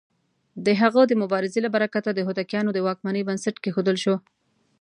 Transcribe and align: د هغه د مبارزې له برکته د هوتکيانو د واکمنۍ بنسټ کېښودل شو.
د 0.65 0.67
هغه 0.81 1.01
د 1.07 1.13
مبارزې 1.21 1.59
له 1.65 1.69
برکته 1.75 2.09
د 2.13 2.19
هوتکيانو 2.27 2.69
د 2.73 2.79
واکمنۍ 2.87 3.21
بنسټ 3.27 3.55
کېښودل 3.63 3.97
شو. 4.03 4.15